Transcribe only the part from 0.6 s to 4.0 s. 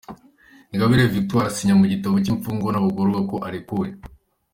Ingabire Victoire asinya mu gitabo cy’imfungwa n’abagororwa ko arekuwe